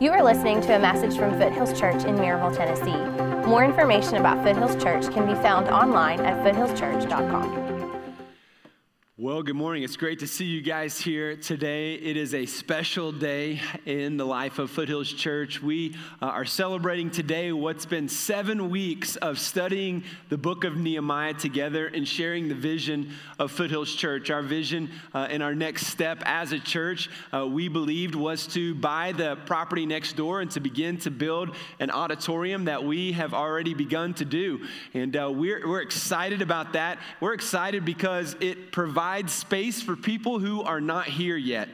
[0.00, 3.48] You are listening to a message from Foothills Church in Maryville, Tennessee.
[3.48, 7.73] More information about Foothills Church can be found online at foothillschurch.com.
[9.16, 9.84] Well, good morning.
[9.84, 11.94] It's great to see you guys here today.
[11.94, 15.62] It is a special day in the life of Foothills Church.
[15.62, 21.34] We uh, are celebrating today what's been seven weeks of studying the book of Nehemiah
[21.34, 24.30] together and sharing the vision of Foothills Church.
[24.30, 28.74] Our vision uh, and our next step as a church, uh, we believed, was to
[28.74, 33.32] buy the property next door and to begin to build an auditorium that we have
[33.32, 34.66] already begun to do.
[34.92, 36.98] And uh, we're, we're excited about that.
[37.20, 41.68] We're excited because it provides provide space for people who are not here yet.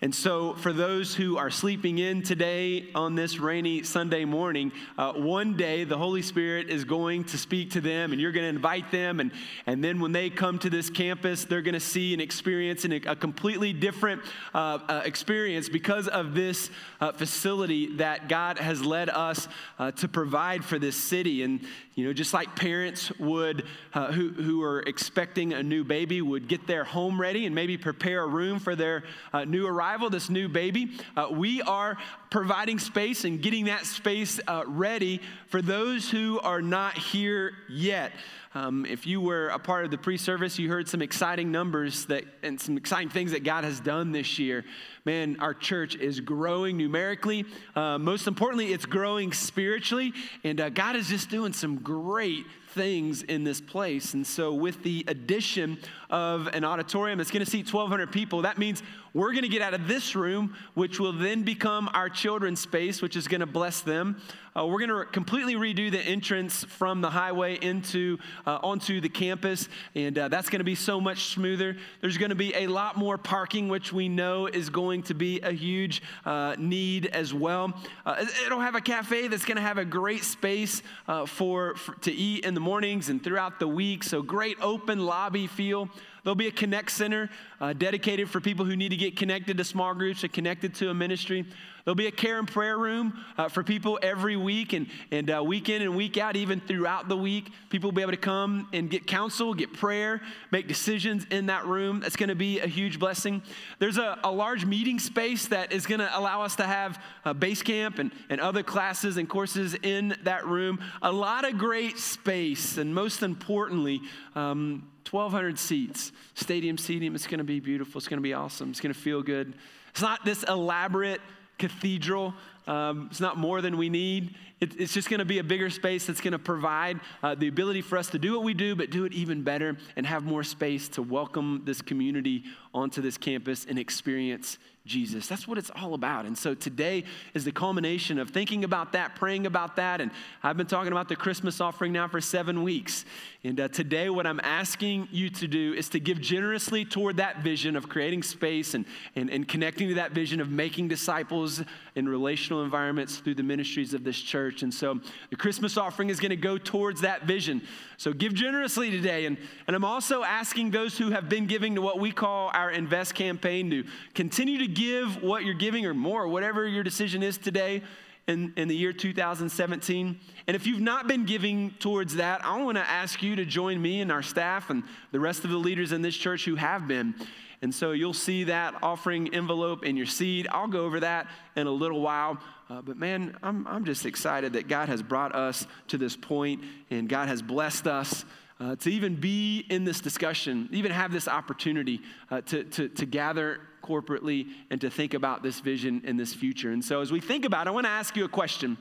[0.00, 5.12] And so, for those who are sleeping in today on this rainy Sunday morning, uh,
[5.12, 8.48] one day the Holy Spirit is going to speak to them, and you're going to
[8.48, 9.18] invite them.
[9.18, 9.32] And,
[9.66, 12.96] and then, when they come to this campus, they're going to see and experience a,
[13.06, 14.22] a completely different
[14.54, 19.48] uh, uh, experience because of this uh, facility that God has led us
[19.80, 21.42] uh, to provide for this city.
[21.42, 26.22] And you know, just like parents would, uh, who, who are expecting a new baby,
[26.22, 30.08] would get their home ready and maybe prepare a room for their uh, new arrival,
[30.08, 31.98] this new baby, uh, we are
[32.32, 38.10] providing space and getting that space uh, ready for those who are not here yet.
[38.54, 42.24] Um, if you were a part of the pre-service, you heard some exciting numbers that
[42.42, 44.64] and some exciting things that God has done this year.
[45.04, 47.44] Man, our church is growing numerically.
[47.76, 53.22] Uh, most importantly, it's growing spiritually, and uh, God is just doing some great things
[53.22, 54.14] in this place.
[54.14, 55.78] And so, with the addition
[56.10, 58.82] of an auditorium that's going to seat 1,200 people, that means
[59.14, 63.02] we're going to get out of this room, which will then become our children's space,
[63.02, 64.20] which is going to bless them.
[64.54, 69.08] Uh, we're going to completely redo the entrance from the highway into uh, onto the
[69.08, 71.74] campus, and uh, that's going to be so much smoother.
[72.02, 75.40] There's going to be a lot more parking, which we know is going to be
[75.40, 77.72] a huge uh, need as well.
[78.04, 81.94] Uh, it'll have a cafe that's going to have a great space uh, for, for
[82.02, 84.04] to eat in the mornings and throughout the week.
[84.04, 85.88] So great open lobby feel.
[86.24, 87.30] There'll be a connect center
[87.60, 90.90] uh, dedicated for people who need to get connected to small groups or connected to
[90.90, 91.46] a ministry.
[91.84, 95.42] There'll be a care and prayer room uh, for people every week and, and uh,
[95.42, 97.50] week in and week out, even throughout the week.
[97.70, 100.20] People will be able to come and get counsel, get prayer,
[100.52, 102.00] make decisions in that room.
[102.00, 103.42] That's going to be a huge blessing.
[103.80, 107.32] There's a, a large meeting space that is going to allow us to have uh,
[107.32, 110.80] base camp and, and other classes and courses in that room.
[111.02, 114.00] A lot of great space, and most importantly,
[114.36, 117.14] um, 1,200 seats, stadium seating.
[117.14, 117.98] It's going to be beautiful.
[117.98, 118.70] It's going to be awesome.
[118.70, 119.54] It's going to feel good.
[119.90, 121.20] It's not this elaborate
[121.58, 122.34] cathedral.
[122.66, 124.34] Um, it's not more than we need.
[124.60, 127.48] It, it's just going to be a bigger space that's going to provide uh, the
[127.48, 130.22] ability for us to do what we do, but do it even better and have
[130.22, 132.44] more space to welcome this community
[132.74, 135.28] onto this campus and experience Jesus.
[135.28, 136.26] That's what it's all about.
[136.26, 140.00] And so today is the culmination of thinking about that, praying about that.
[140.00, 140.10] And
[140.42, 143.04] I've been talking about the Christmas offering now for seven weeks.
[143.44, 147.42] And uh, today, what I'm asking you to do is to give generously toward that
[147.42, 148.84] vision of creating space and,
[149.14, 151.62] and, and connecting to that vision of making disciples
[151.94, 154.62] in relational environments through the ministries of this church.
[154.62, 154.98] And so
[155.30, 157.62] the Christmas offering is going to go towards that vision.
[157.98, 159.26] So give generously today.
[159.26, 162.61] And, and I'm also asking those who have been giving to what we call our
[162.70, 163.84] Invest campaign to
[164.14, 167.82] continue to give what you're giving or more, whatever your decision is today
[168.26, 170.20] in, in the year 2017.
[170.46, 173.80] And if you've not been giving towards that, I want to ask you to join
[173.80, 176.86] me and our staff and the rest of the leaders in this church who have
[176.86, 177.14] been.
[177.62, 180.48] And so you'll see that offering envelope in your seed.
[180.50, 182.38] I'll go over that in a little while.
[182.68, 186.62] Uh, but man, I'm, I'm just excited that God has brought us to this point
[186.90, 188.24] and God has blessed us.
[188.62, 192.00] Uh, to even be in this discussion, even have this opportunity
[192.30, 196.70] uh, to, to, to gather corporately and to think about this vision and this future.
[196.70, 198.78] And so, as we think about it, I want to ask you a question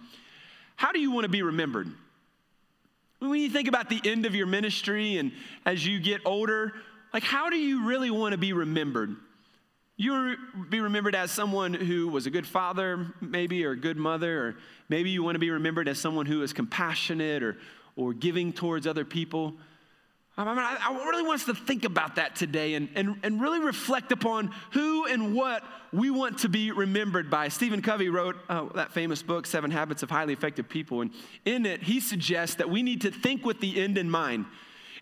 [0.75, 1.91] How do you want to be remembered?
[3.17, 5.31] When you think about the end of your ministry and
[5.65, 6.73] as you get older,
[7.11, 9.15] like how do you really want to be remembered?
[9.97, 10.35] You
[10.69, 14.55] be remembered as someone who was a good father, maybe, or a good mother, or
[14.89, 17.57] maybe you want to be remembered as someone who is compassionate or,
[17.95, 19.55] or giving towards other people.
[20.37, 23.59] I, mean, I, really want us to think about that today and, and, and really
[23.59, 27.49] reflect upon who and what we want to be remembered by.
[27.49, 31.01] Stephen Covey wrote uh, that famous book, Seven Habits of Highly Effective People.
[31.01, 31.11] And
[31.43, 34.45] in it, he suggests that we need to think with the end in mind.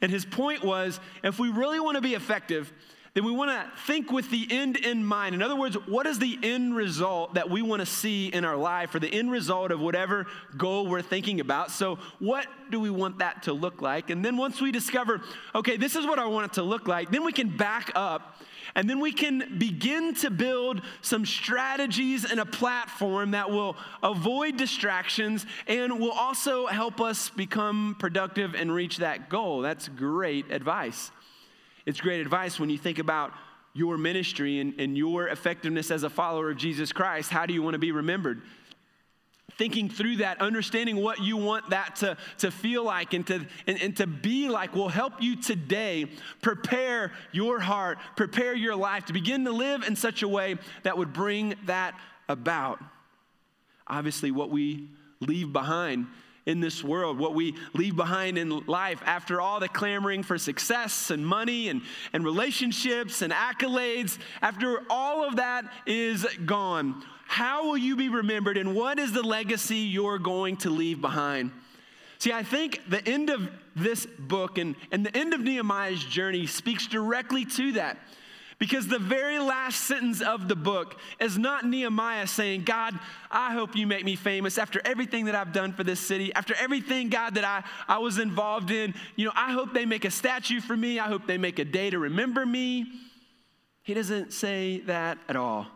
[0.02, 2.74] And his point was if we really want to be effective,
[3.14, 5.34] then we want to think with the end in mind.
[5.34, 8.56] In other words, what is the end result that we want to see in our
[8.56, 10.28] life or the end result of whatever
[10.58, 11.72] goal we're thinking about?
[11.72, 14.10] So, what do we want that to look like?
[14.10, 15.22] And then once we discover,
[15.56, 18.38] okay, this is what I want it to look like, then we can back up
[18.76, 24.58] And then we can begin to build some strategies and a platform that will avoid
[24.58, 29.62] distractions and will also help us become productive and reach that goal.
[29.62, 31.12] That's great advice.
[31.90, 33.34] It's great advice when you think about
[33.74, 37.32] your ministry and, and your effectiveness as a follower of Jesus Christ.
[37.32, 38.44] How do you want to be remembered?
[39.58, 43.82] thinking through that, understanding what you want that to, to feel like and to, and,
[43.82, 46.06] and to be like will help you today
[46.42, 50.98] prepare your heart, prepare your life to begin to live in such a way that
[50.98, 51.94] would bring that
[52.30, 52.80] about.
[53.86, 54.88] Obviously, what we
[55.20, 56.08] leave behind
[56.46, 61.12] in this world, what we leave behind in life after all the clamoring for success
[61.12, 61.82] and money and,
[62.14, 68.58] and relationships and accolades, after all of that is gone, how will you be remembered,
[68.58, 71.52] and what is the legacy you're going to leave behind?
[72.18, 76.48] See, I think the end of this book and, and the end of Nehemiah's journey
[76.48, 77.98] speaks directly to that.
[78.60, 83.00] Because the very last sentence of the book is not Nehemiah saying, God,
[83.32, 86.54] I hope you make me famous after everything that I've done for this city, after
[86.56, 88.94] everything, God, that I, I was involved in.
[89.16, 91.00] You know, I hope they make a statue for me.
[91.00, 92.86] I hope they make a day to remember me.
[93.82, 95.68] He doesn't say that at all.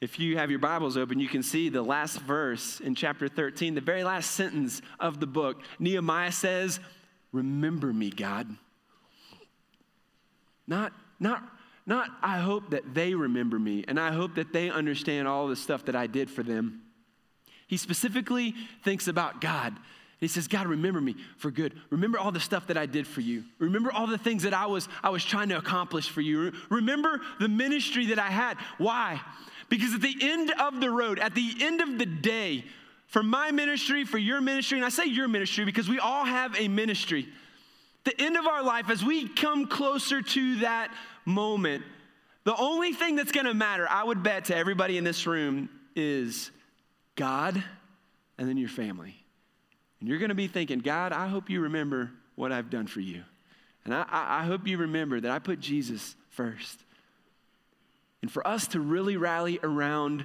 [0.00, 3.74] If you have your Bibles open, you can see the last verse in chapter 13,
[3.74, 5.62] the very last sentence of the book.
[5.80, 6.78] Nehemiah says,
[7.32, 8.48] Remember me, God.
[10.68, 11.42] Not, not,
[11.88, 15.56] not, I hope that they remember me and I hope that they understand all the
[15.56, 16.82] stuff that I did for them.
[17.66, 18.54] He specifically
[18.84, 19.74] thinks about God.
[20.20, 21.74] He says, God, remember me for good.
[21.88, 23.44] Remember all the stuff that I did for you.
[23.58, 26.52] Remember all the things that I was, I was trying to accomplish for you.
[26.68, 28.58] Remember the ministry that I had.
[28.76, 29.20] Why?
[29.70, 32.64] Because at the end of the road, at the end of the day,
[33.06, 36.54] for my ministry, for your ministry, and I say your ministry because we all have
[36.60, 37.28] a ministry.
[38.08, 40.90] The end of our life, as we come closer to that
[41.26, 41.84] moment,
[42.44, 46.50] the only thing that's gonna matter, I would bet to everybody in this room, is
[47.16, 47.62] God
[48.38, 49.14] and then your family.
[50.00, 53.24] And you're gonna be thinking, God, I hope you remember what I've done for you.
[53.84, 56.82] And I, I, hope you remember that I put Jesus first.
[58.22, 60.24] And for us to really rally around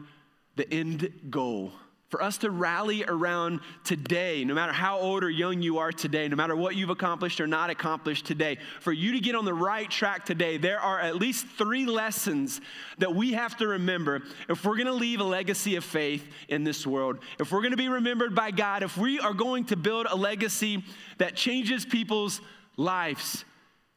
[0.55, 1.73] the end goal,
[2.13, 6.27] for us to rally around today, no matter how old or young you are today,
[6.27, 9.53] no matter what you've accomplished or not accomplished today, for you to get on the
[9.53, 12.61] right track today, there are at least three lessons
[12.99, 16.85] that we have to remember if we're gonna leave a legacy of faith in this
[16.85, 20.15] world, if we're gonna be remembered by God, if we are going to build a
[20.15, 20.83] legacy
[21.17, 22.41] that changes people's
[22.77, 23.43] lives.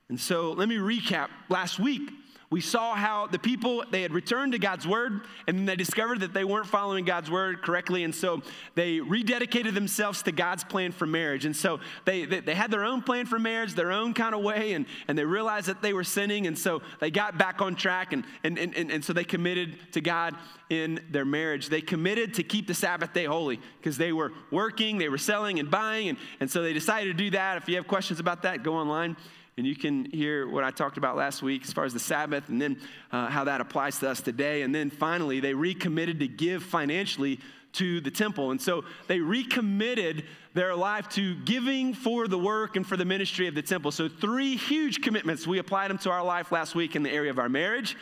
[0.09, 1.29] And so let me recap.
[1.51, 2.11] Last week,
[2.51, 6.21] we saw how the people they had returned to god's word and then they discovered
[6.21, 8.43] that they weren't following god's word correctly and so
[8.75, 11.45] they rededicated themselves to god's plan for marriage.
[11.45, 14.43] And so they, they, they had their own plan for marriage their own kind of
[14.43, 17.75] way and, and they realized that they were sinning and so they got back on
[17.75, 20.37] track and, and, and, and so they committed to god
[20.71, 21.69] in their marriage.
[21.69, 25.59] They committed to keep the sabbath day holy because they were working they were selling
[25.59, 27.57] and buying and, and so they decided to do that.
[27.57, 29.17] If you have questions about that go online
[29.57, 32.51] and you can hear what I talked about last week as far as the Sabbath
[32.51, 32.79] and then
[33.11, 34.61] uh, how that applies to us today.
[34.63, 37.41] And then finally, they recommitted to give financially
[37.73, 38.51] to the temple.
[38.51, 43.47] And so they recommitted their life to giving for the work and for the ministry
[43.47, 43.93] of the temple.
[43.93, 45.47] So, three huge commitments.
[45.47, 47.97] We applied them to our life last week in the area of our marriage,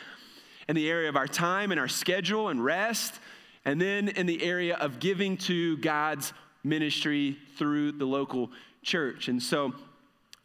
[0.67, 3.19] in the area of our time and our schedule and rest,
[3.65, 8.51] and then in the area of giving to God's ministry through the local
[8.81, 9.27] church.
[9.27, 9.73] And so,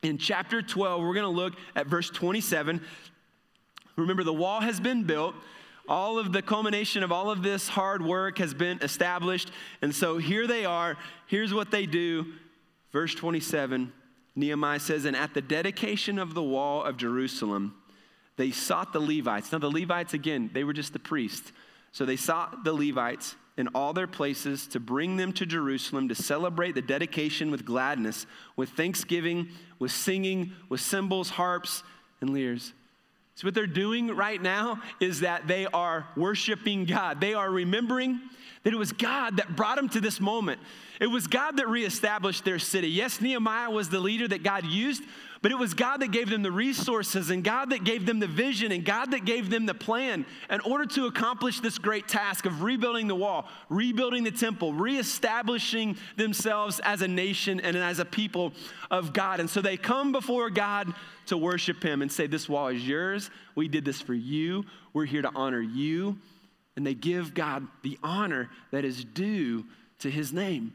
[0.03, 2.81] in chapter 12, we're going to look at verse 27.
[3.97, 5.35] Remember, the wall has been built.
[5.89, 9.51] All of the culmination of all of this hard work has been established.
[9.83, 10.97] And so here they are.
[11.27, 12.33] Here's what they do.
[12.93, 13.93] Verse 27,
[14.35, 17.75] Nehemiah says, And at the dedication of the wall of Jerusalem,
[18.37, 19.53] they sought the Levites.
[19.53, 21.53] Now, the Levites, again, they were just the priests.
[21.93, 26.15] So they sought the Levites in all their places to bring them to Jerusalem to
[26.15, 28.27] celebrate the dedication with gladness,
[28.57, 31.83] with thanksgiving, with singing, with cymbals, harps,
[32.21, 32.73] and lyres.
[33.35, 37.21] So, what they're doing right now is that they are worshiping God.
[37.21, 38.21] They are remembering
[38.65, 40.61] that it was God that brought them to this moment.
[41.01, 42.91] It was God that reestablished their city.
[42.91, 45.03] Yes, Nehemiah was the leader that God used,
[45.43, 48.27] but it was God that gave them the resources and God that gave them the
[48.27, 52.45] vision and God that gave them the plan in order to accomplish this great task
[52.45, 58.05] of rebuilding the wall, rebuilding the temple, reestablishing themselves as a nation and as a
[58.05, 58.53] people
[58.91, 59.41] of God.
[59.41, 60.93] And so they come before God
[61.27, 63.31] to worship Him and say, This wall is yours.
[63.55, 64.67] We did this for you.
[64.93, 66.19] We're here to honor you.
[66.77, 69.65] And they give God the honor that is due
[70.01, 70.75] to His name.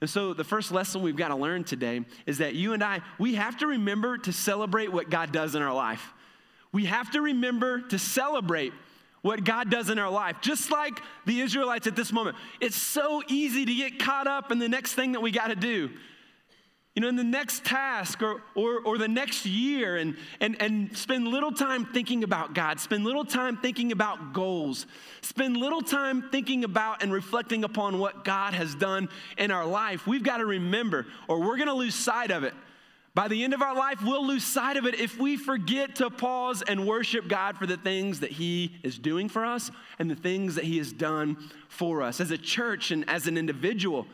[0.00, 3.00] And so, the first lesson we've got to learn today is that you and I,
[3.18, 6.12] we have to remember to celebrate what God does in our life.
[6.72, 8.72] we have to remember to celebrate
[9.22, 10.36] what God does in our life.
[10.40, 14.58] Just like the Israelites at this moment, it's so easy to get caught up in
[14.58, 15.90] the next thing that we got to do.
[16.98, 20.96] You know, in the next task or, or, or the next year, and, and, and
[20.98, 24.84] spend little time thinking about God, spend little time thinking about goals,
[25.20, 30.08] spend little time thinking about and reflecting upon what God has done in our life.
[30.08, 32.52] We've got to remember, or we're going to lose sight of it.
[33.14, 36.10] By the end of our life, we'll lose sight of it if we forget to
[36.10, 40.16] pause and worship God for the things that He is doing for us and the
[40.16, 41.36] things that He has done
[41.68, 44.08] for us as a church and as an individual.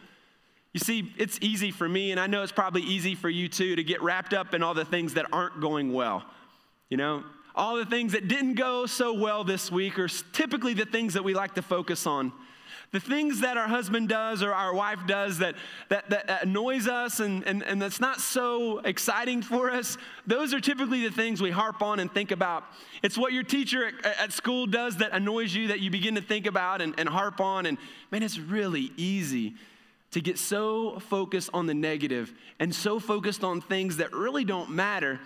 [0.74, 3.76] You see, it's easy for me, and I know it's probably easy for you too,
[3.76, 6.24] to get wrapped up in all the things that aren't going well.
[6.90, 7.22] You know,
[7.54, 11.22] all the things that didn't go so well this week are typically the things that
[11.22, 12.32] we like to focus on.
[12.90, 15.54] The things that our husband does or our wife does that,
[15.90, 20.60] that, that annoys us and, and, and that's not so exciting for us, those are
[20.60, 22.64] typically the things we harp on and think about.
[23.02, 26.20] It's what your teacher at, at school does that annoys you that you begin to
[26.20, 27.66] think about and, and harp on.
[27.66, 27.78] And
[28.10, 29.54] man, it's really easy
[30.14, 34.70] to get so focused on the negative and so focused on things that really don't
[34.70, 35.18] matter.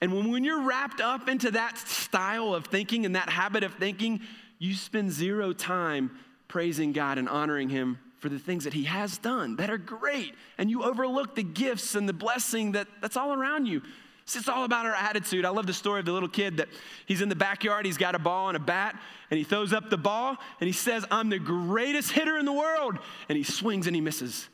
[0.00, 3.74] And when, when you're wrapped up into that style of thinking and that habit of
[3.74, 4.20] thinking,
[4.58, 9.18] you spend zero time praising God and honoring Him for the things that He has
[9.18, 10.34] done that are great.
[10.56, 13.82] And you overlook the gifts and the blessing that, that's all around you.
[14.36, 15.44] It's all about our attitude.
[15.44, 16.68] I love the story of the little kid that
[17.06, 18.98] he's in the backyard, he's got a ball and a bat,
[19.30, 22.52] and he throws up the ball and he says, I'm the greatest hitter in the
[22.52, 22.98] world.
[23.28, 24.48] And he swings and he misses.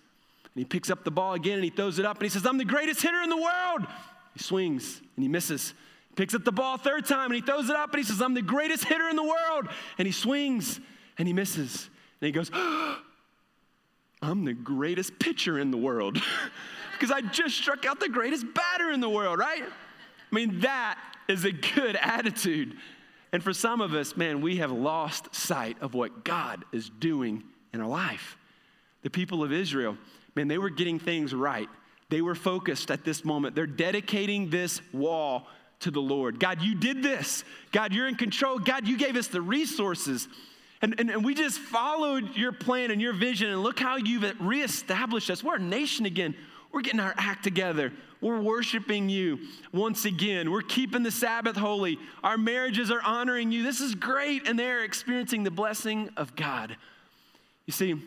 [0.45, 2.47] And he picks up the ball again and he throws it up and he says,
[2.47, 3.87] I'm the greatest hitter in the world.
[4.35, 5.75] He swings and he misses.
[6.11, 8.21] He picks up the ball third time and he throws it up and he says,
[8.21, 9.69] I'm the greatest hitter in the world.
[9.99, 10.81] And he swings
[11.19, 11.91] and he misses.
[12.21, 12.51] And he goes,
[14.23, 16.21] I'm the greatest pitcher in the world
[16.99, 19.63] because I just struck out the greatest batter in the world, right?
[19.63, 22.77] I mean, that is a good attitude.
[23.33, 27.45] And for some of us, man, we have lost sight of what God is doing
[27.73, 28.37] in our life.
[29.03, 29.97] The people of Israel,
[30.35, 31.69] man, they were getting things right.
[32.09, 33.55] They were focused at this moment.
[33.55, 35.47] They're dedicating this wall
[35.81, 36.41] to the Lord.
[36.41, 37.45] God, you did this.
[37.71, 38.59] God, you're in control.
[38.59, 40.27] God, you gave us the resources.
[40.81, 44.25] And, and, and, we just followed your plan and your vision, and look how you've
[44.41, 45.43] reestablished us.
[45.43, 46.37] We're a nation again.
[46.79, 47.93] We're getting our act together.
[48.21, 49.41] We're worshiping you
[49.73, 50.49] once again.
[50.49, 51.99] We're keeping the Sabbath holy.
[52.23, 53.65] Our marriages are honoring you.
[53.65, 54.47] This is great.
[54.47, 56.77] And they're experiencing the blessing of God.
[57.67, 58.01] You see,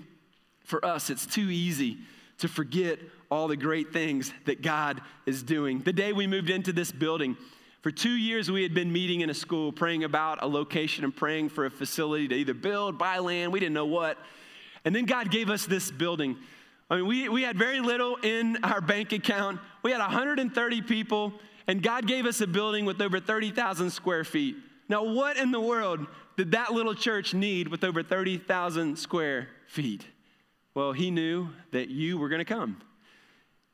[0.64, 1.98] for us, it's too easy
[2.38, 3.00] to forget
[3.30, 5.82] all the great things that God is doing.
[5.82, 7.36] The day we moved into this building,
[7.82, 11.14] for two years, we had been meeting in a school, praying about a location and
[11.14, 14.18] praying for a facility to either build, buy land, we didn't know what.
[14.86, 16.38] And then God gave us this building.
[16.92, 19.62] I mean, we, we had very little in our bank account.
[19.82, 21.32] We had 130 people,
[21.66, 24.58] and God gave us a building with over 30,000 square feet.
[24.90, 26.06] Now, what in the world
[26.36, 30.06] did that little church need with over 30,000 square feet?
[30.74, 32.82] Well, He knew that you were going to come.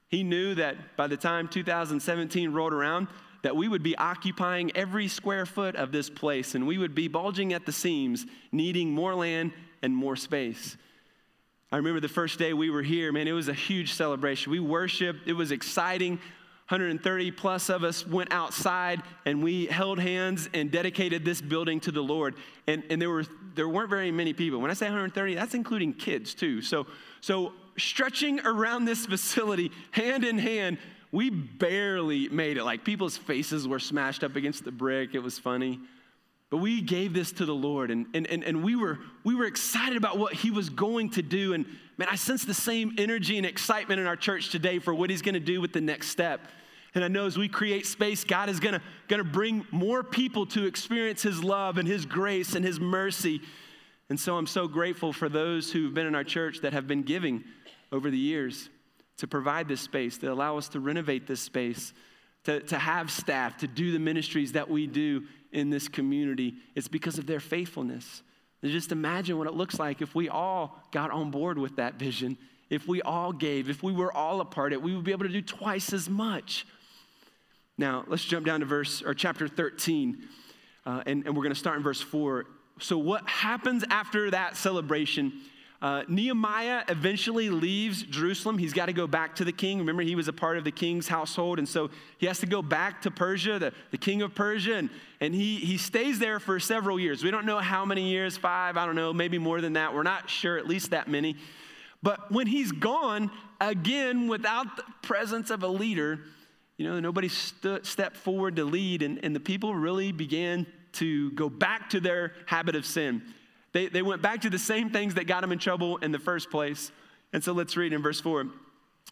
[0.10, 3.08] He knew that by the time 2017 rolled around,
[3.42, 7.08] that we would be occupying every square foot of this place and we would be
[7.08, 10.78] bulging at the seams, needing more land and more space.
[11.72, 14.52] I remember the first day we were here, man, it was a huge celebration.
[14.52, 16.20] We worshiped, it was exciting.
[16.70, 21.92] 130 plus of us went outside and we held hands and dedicated this building to
[21.92, 22.36] the Lord.
[22.68, 23.24] And, and there, were,
[23.56, 24.60] there weren't very many people.
[24.60, 26.62] When I say 130, that's including kids too.
[26.62, 26.88] So,
[27.22, 30.78] so stretching around this facility hand in hand,
[31.14, 32.66] we barely made it.
[32.66, 35.16] Like people's faces were smashed up against the brick.
[35.16, 35.80] It was funny.
[36.50, 39.46] But we gave this to the Lord and, and, and, and we, were, we were
[39.46, 41.54] excited about what He was going to do.
[41.54, 41.66] And
[41.98, 45.22] man, I sense the same energy and excitement in our church today for what He's
[45.22, 46.42] going to do with the next step.
[46.96, 50.66] And I know as we create space, God is gonna, gonna bring more people to
[50.66, 53.42] experience His love and His grace and His mercy.
[54.10, 57.04] And so I'm so grateful for those who've been in our church that have been
[57.04, 57.44] giving
[57.92, 58.70] over the years
[59.18, 61.94] to provide this space, to allow us to renovate this space,
[62.46, 66.56] to, to have staff, to do the ministries that we do in this community.
[66.75, 68.22] It's because of their faithfulness.
[68.62, 71.96] And just imagine what it looks like if we all got on board with that
[71.96, 72.38] vision,
[72.70, 75.12] if we all gave, if we were all a part of it, we would be
[75.12, 76.66] able to do twice as much.
[77.77, 80.24] Now, let's jump down to verse or chapter 13,
[80.86, 82.46] uh, and, and we're going to start in verse 4.
[82.80, 85.42] So, what happens after that celebration?
[85.80, 88.58] Uh, Nehemiah eventually leaves Jerusalem.
[88.58, 89.78] He's got to go back to the king.
[89.78, 92.64] Remember, he was a part of the king's household, and so he has to go
[92.64, 94.90] back to Persia, the, the king of Persia, and,
[95.22, 97.24] and he, he stays there for several years.
[97.24, 99.94] We don't know how many years five, I don't know, maybe more than that.
[99.94, 101.36] We're not sure, at least that many.
[102.02, 103.30] But when he's gone,
[103.62, 106.22] again, without the presence of a leader,
[106.78, 111.30] you know, nobody st- stepped forward to lead, and, and the people really began to
[111.32, 113.22] go back to their habit of sin.
[113.78, 116.18] They, they went back to the same things that got them in trouble in the
[116.18, 116.92] first place.
[117.32, 118.42] And so let's read in verse 4.
[118.42, 118.50] It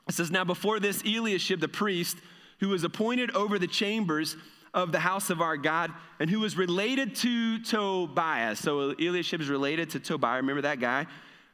[0.10, 2.18] says, Now before this, Eliashib the priest,
[2.60, 4.36] who was appointed over the chambers
[4.74, 8.56] of the house of our God, and who was related to Tobiah.
[8.56, 10.38] So Eliashib is related to Tobiah.
[10.38, 11.06] Remember that guy?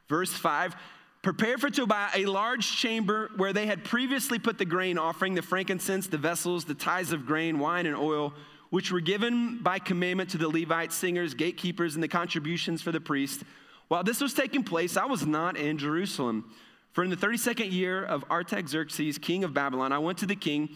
[0.07, 0.73] Verse 5
[1.21, 5.41] Prepare for Tobiah a large chamber where they had previously put the grain offering, the
[5.41, 8.33] frankincense, the vessels, the tithes of grain, wine, and oil,
[8.71, 12.99] which were given by commandment to the Levites, singers, gatekeepers, and the contributions for the
[12.99, 13.43] priest.
[13.87, 16.51] While this was taking place, I was not in Jerusalem.
[16.93, 20.69] For in the 32nd year of Artaxerxes, king of Babylon, I went to the king,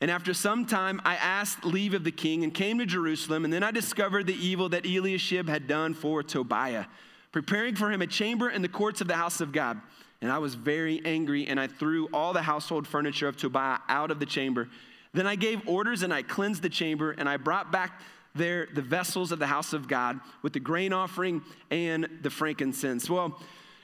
[0.00, 3.52] and after some time I asked leave of the king and came to Jerusalem, and
[3.52, 6.86] then I discovered the evil that Eliashib had done for Tobiah
[7.32, 9.80] preparing for him a chamber in the courts of the house of God.
[10.20, 14.10] And I was very angry, and I threw all the household furniture of Tobiah out
[14.10, 14.68] of the chamber.
[15.14, 18.00] Then I gave orders, and I cleansed the chamber, and I brought back
[18.34, 23.10] there the vessels of the house of God with the grain offering and the frankincense.
[23.10, 23.38] Well,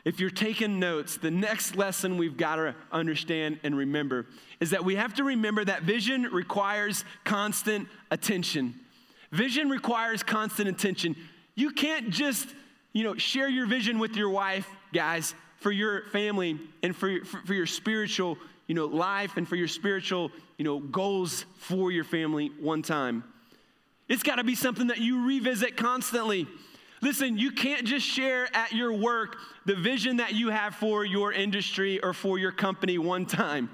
[0.05, 4.27] if you're taking notes, the next lesson we've got to understand and remember
[4.59, 8.75] is that we have to remember that vision requires constant attention.
[9.33, 11.15] Vision requires constant attention.
[11.55, 12.49] You can't just
[12.93, 17.41] you know, share your vision with your wife, guys, for your family and for for,
[17.45, 22.05] for your spiritual, you know, life and for your spiritual, you know, goals for your
[22.05, 23.25] family one time.
[24.09, 26.47] It's got to be something that you revisit constantly.
[27.01, 31.33] Listen, you can't just share at your work the vision that you have for your
[31.33, 33.71] industry or for your company one time.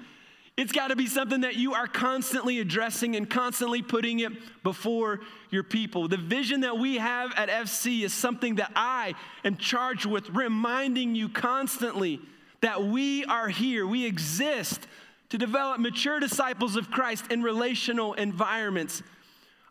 [0.57, 4.31] It's got to be something that you are constantly addressing and constantly putting it
[4.63, 6.07] before your people.
[6.07, 11.13] The vision that we have at FC is something that I am charged with reminding
[11.13, 12.21] you constantly
[12.61, 14.87] that we are here, we exist
[15.29, 19.03] to develop mature disciples of Christ in relational environments.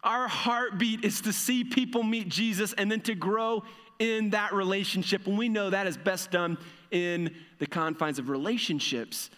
[0.03, 3.65] Our heartbeat is to see people meet Jesus and then to grow
[3.99, 5.27] in that relationship.
[5.27, 6.59] And we know that is best done
[6.91, 9.31] in the confines of relationships.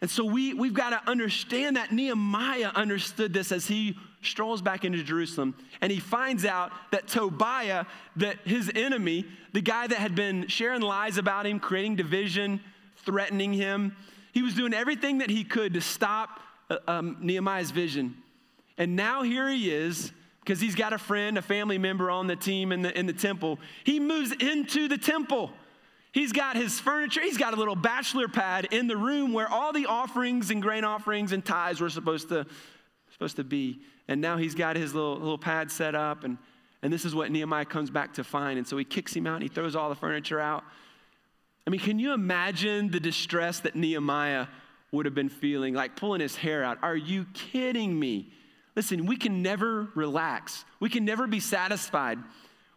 [0.00, 4.84] And so we, we've got to understand that Nehemiah understood this as he strolls back
[4.84, 7.84] into Jerusalem and he finds out that Tobiah,
[8.16, 12.60] that his enemy, the guy that had been sharing lies about him, creating division,
[13.04, 13.96] threatening him,
[14.32, 18.16] he was doing everything that he could to stop uh, um, Nehemiah's vision.
[18.78, 22.36] And now here he is, because he's got a friend, a family member on the
[22.36, 23.58] team in the, in the temple.
[23.84, 25.50] He moves into the temple.
[26.12, 29.72] He's got his furniture, he's got a little bachelor pad in the room where all
[29.72, 32.46] the offerings and grain offerings and tithes were supposed to,
[33.12, 33.80] supposed to be.
[34.08, 36.36] And now he's got his little, little pad set up, and,
[36.82, 38.58] and this is what Nehemiah comes back to find.
[38.58, 40.64] And so he kicks him out and he throws all the furniture out.
[41.66, 44.46] I mean, can you imagine the distress that Nehemiah
[44.92, 46.78] would have been feeling, like pulling his hair out?
[46.82, 48.32] Are you kidding me?
[48.76, 52.18] Listen, we can never relax, we can never be satisfied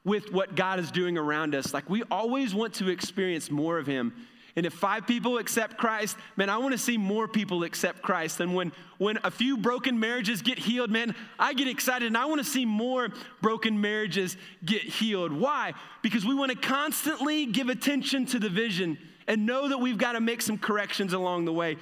[0.05, 1.73] with what God is doing around us.
[1.73, 4.13] Like we always want to experience more of Him.
[4.55, 8.39] And if five people accept Christ, man, I want to see more people accept Christ.
[8.39, 12.25] And when, when a few broken marriages get healed, man, I get excited and I
[12.25, 13.09] want to see more
[13.41, 15.31] broken marriages get healed.
[15.31, 15.73] Why?
[16.03, 20.11] Because we want to constantly give attention to the vision and know that we've got
[20.13, 21.77] to make some corrections along the way.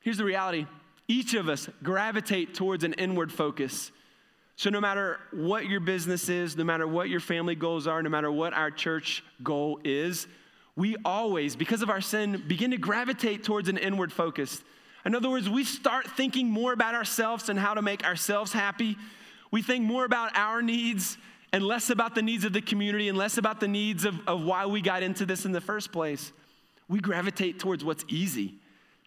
[0.00, 0.66] Here's the reality
[1.06, 3.92] each of us gravitate towards an inward focus.
[4.56, 8.10] So, no matter what your business is, no matter what your family goals are, no
[8.10, 10.26] matter what our church goal is,
[10.76, 14.62] we always, because of our sin, begin to gravitate towards an inward focus.
[15.04, 18.96] In other words, we start thinking more about ourselves and how to make ourselves happy.
[19.50, 21.18] We think more about our needs
[21.52, 24.42] and less about the needs of the community and less about the needs of, of
[24.42, 26.32] why we got into this in the first place.
[26.88, 28.54] We gravitate towards what's easy.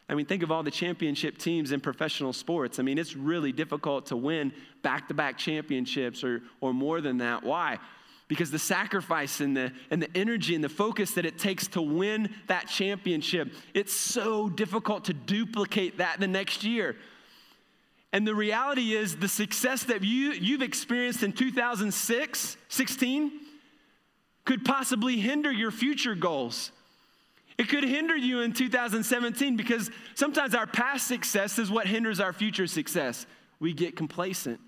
[0.07, 2.77] I mean, think of all the championship teams in professional sports.
[2.77, 7.17] I mean, it's really difficult to win back to back championships or, or more than
[7.17, 7.43] that.
[7.43, 7.79] Why?
[8.27, 11.81] Because the sacrifice and the, and the energy and the focus that it takes to
[11.81, 16.95] win that championship, it's so difficult to duplicate that the next year.
[18.11, 23.31] And the reality is, the success that you, you've experienced in 2006, 16,
[24.45, 26.71] could possibly hinder your future goals.
[27.57, 32.33] It could hinder you in 2017 because sometimes our past success is what hinders our
[32.33, 33.25] future success.
[33.59, 34.59] We get complacent,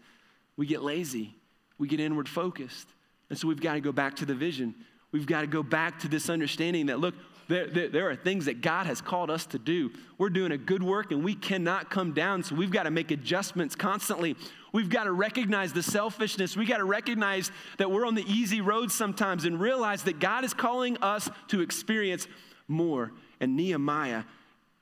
[0.56, 1.36] we get lazy,
[1.78, 2.88] we get inward focused.
[3.30, 4.76] And so we've got to go back to the vision.
[5.12, 7.16] We've got to go back to this understanding that, look,
[7.48, 9.92] there, there, there, are things that God has called us to do.
[10.18, 13.10] We're doing a good work and we cannot come down, so we've got to make
[13.12, 14.36] adjustments constantly.
[14.74, 16.58] We've got to recognize the selfishness.
[16.58, 20.44] We got to recognize that we're on the easy road sometimes and realize that God
[20.44, 22.28] is calling us to experience
[22.68, 23.14] more.
[23.40, 24.24] And Nehemiah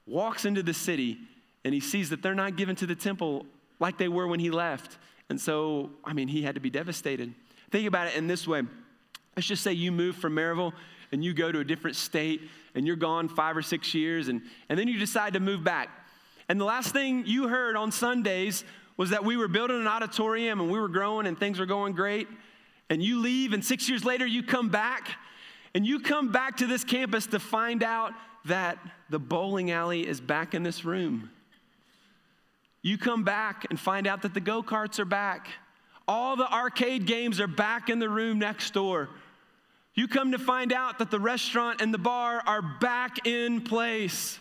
[0.07, 1.19] walks into the city
[1.63, 3.45] and he sees that they're not given to the temple
[3.79, 4.97] like they were when he left.
[5.29, 7.33] And so, I mean, he had to be devastated.
[7.75, 8.61] Think about it in this way.
[9.35, 10.71] Let's just say you move from Maryville
[11.11, 12.39] and you go to a different state
[12.73, 15.89] and you're gone five or six years and, and then you decide to move back.
[16.47, 18.63] And the last thing you heard on Sundays
[18.95, 21.91] was that we were building an auditorium and we were growing and things were going
[21.91, 22.29] great.
[22.89, 25.09] And you leave, and six years later, you come back,
[25.73, 28.13] and you come back to this campus to find out
[28.45, 28.77] that
[29.09, 31.29] the bowling alley is back in this room.
[32.81, 35.49] You come back and find out that the go karts are back.
[36.07, 39.09] All the arcade games are back in the room next door.
[39.95, 44.39] You come to find out that the restaurant and the bar are back in place.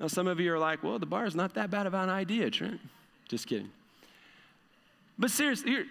[0.00, 2.08] Now, some of you are like, well, the bar is not that bad of an
[2.08, 2.80] idea, Trent.
[3.28, 3.70] Just kidding.
[5.18, 5.84] But seriously,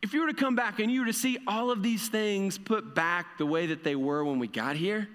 [0.00, 2.56] if you were to come back and you were to see all of these things
[2.56, 5.08] put back the way that they were when we got here,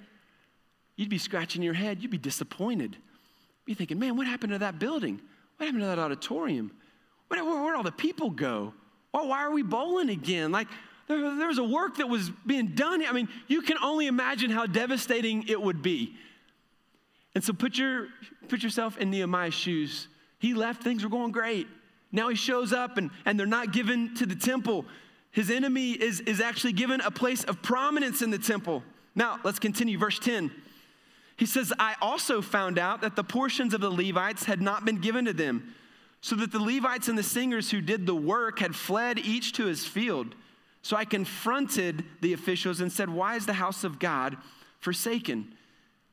[0.97, 2.01] you'd be scratching your head.
[2.01, 2.91] You'd be disappointed.
[2.91, 5.19] You'd be thinking, man, what happened to that building?
[5.55, 6.71] What happened to that auditorium?
[7.27, 8.73] Where, where'd all the people go?
[9.13, 10.51] Well, why are we bowling again?
[10.51, 10.67] Like,
[11.07, 13.03] there, there was a work that was being done.
[13.05, 16.15] I mean, you can only imagine how devastating it would be.
[17.33, 18.07] And so put, your,
[18.47, 20.07] put yourself in Nehemiah's shoes.
[20.39, 21.67] He left, things were going great.
[22.11, 24.85] Now he shows up and, and they're not given to the temple.
[25.31, 28.83] His enemy is, is actually given a place of prominence in the temple.
[29.15, 29.97] Now, let's continue.
[29.97, 30.51] Verse 10.
[31.37, 34.97] He says, I also found out that the portions of the Levites had not been
[34.97, 35.75] given to them,
[36.21, 39.65] so that the Levites and the singers who did the work had fled each to
[39.65, 40.35] his field.
[40.81, 44.37] So I confronted the officials and said, Why is the house of God
[44.79, 45.53] forsaken?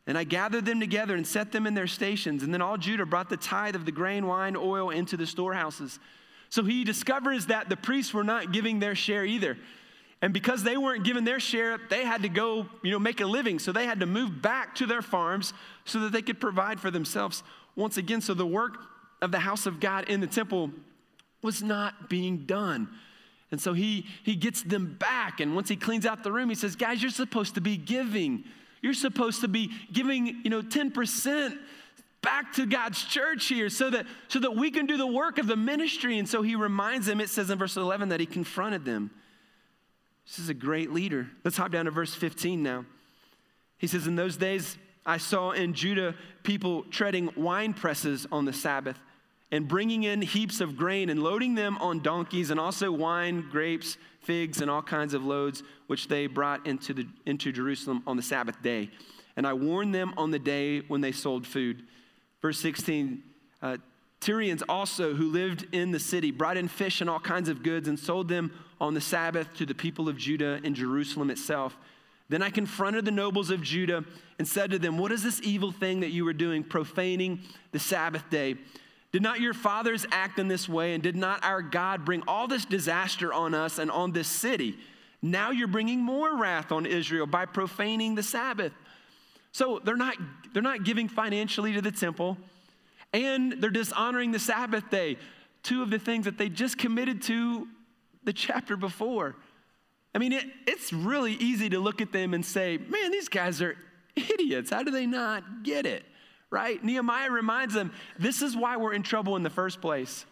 [0.06, 2.42] And I gathered them together and set them in their stations.
[2.42, 5.98] And then all Judah brought the tithe of the grain, wine, oil into the storehouses.
[6.50, 9.56] So he discovers that the priests were not giving their share either.
[10.20, 13.26] And because they weren't given their share, they had to go, you know, make a
[13.26, 13.58] living.
[13.58, 15.52] So they had to move back to their farms
[15.84, 17.42] so that they could provide for themselves
[17.74, 18.20] once again.
[18.20, 18.78] So the work
[19.24, 20.70] of the house of God in the temple
[21.42, 22.88] was not being done.
[23.50, 25.40] And so he, he gets them back.
[25.40, 28.44] And once he cleans out the room, he says, Guys, you're supposed to be giving.
[28.82, 31.58] You're supposed to be giving, you know, 10%
[32.20, 35.46] back to God's church here so that, so that we can do the work of
[35.46, 36.18] the ministry.
[36.18, 39.10] And so he reminds them, it says in verse 11, that he confronted them.
[40.26, 41.28] This is a great leader.
[41.44, 42.86] Let's hop down to verse 15 now.
[43.76, 48.52] He says, In those days, I saw in Judah people treading wine presses on the
[48.52, 48.98] Sabbath
[49.50, 53.96] and bringing in heaps of grain and loading them on donkeys and also wine, grapes,
[54.20, 58.22] figs, and all kinds of loads, which they brought into, the, into Jerusalem on the
[58.22, 58.90] Sabbath day.
[59.36, 61.82] And I warned them on the day when they sold food.
[62.40, 63.22] Verse 16
[63.62, 63.78] uh,
[64.20, 67.88] Tyrians also, who lived in the city, brought in fish and all kinds of goods
[67.88, 71.76] and sold them on the Sabbath to the people of Judah in Jerusalem itself.
[72.30, 74.02] Then I confronted the nobles of Judah
[74.38, 77.40] and said to them, What is this evil thing that you are doing, profaning
[77.72, 78.56] the Sabbath day?
[79.14, 80.92] Did not your fathers act in this way?
[80.92, 84.76] And did not our God bring all this disaster on us and on this city?
[85.22, 88.72] Now you're bringing more wrath on Israel by profaning the Sabbath.
[89.52, 90.16] So they're not,
[90.52, 92.36] they're not giving financially to the temple,
[93.12, 95.16] and they're dishonoring the Sabbath day.
[95.62, 97.68] Two of the things that they just committed to
[98.24, 99.36] the chapter before.
[100.12, 103.62] I mean, it, it's really easy to look at them and say, man, these guys
[103.62, 103.76] are
[104.16, 104.70] idiots.
[104.70, 106.04] How do they not get it?
[106.54, 106.82] Right?
[106.82, 110.24] Nehemiah reminds them this is why we're in trouble in the first place.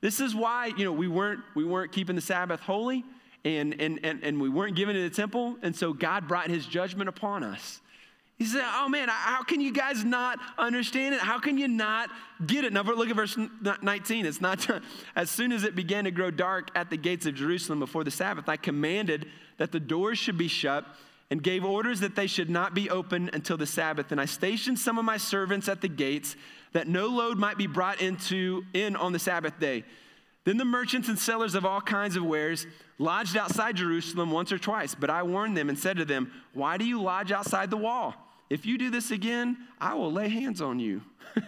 [0.00, 3.04] This is why, you know, we weren't, we weren't keeping the Sabbath holy
[3.44, 5.58] and, and, and, and we weren't given to the temple.
[5.60, 7.82] And so God brought his judgment upon us.
[8.38, 11.20] He said, Oh man, how can you guys not understand it?
[11.20, 12.08] How can you not
[12.46, 12.72] get it?
[12.72, 13.36] Now, look at verse
[13.82, 14.24] 19.
[14.24, 14.66] It's not,
[15.14, 18.10] as soon as it began to grow dark at the gates of Jerusalem before the
[18.10, 19.26] Sabbath, I commanded
[19.58, 20.86] that the doors should be shut
[21.30, 24.10] and gave orders that they should not be open until the Sabbath.
[24.10, 26.34] And I stationed some of my servants at the gates
[26.72, 29.84] that no load might be brought into in on the Sabbath day.
[30.44, 32.66] Then the merchants and sellers of all kinds of wares
[32.98, 36.76] lodged outside Jerusalem once or twice, but I warned them and said to them, "Why
[36.76, 38.14] do you lodge outside the wall?
[38.48, 41.02] If you do this again, I will lay hands on you."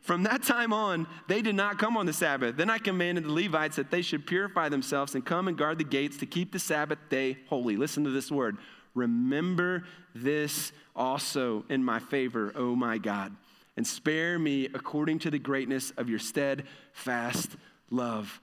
[0.00, 2.56] From that time on, they did not come on the Sabbath.
[2.56, 5.84] Then I commanded the Levites that they should purify themselves and come and guard the
[5.84, 7.76] gates to keep the Sabbath day holy.
[7.76, 8.56] Listen to this word
[8.98, 9.84] Remember
[10.14, 13.34] this also in my favor, O my God,
[13.76, 17.50] and spare me according to the greatness of your steadfast
[17.90, 18.40] love.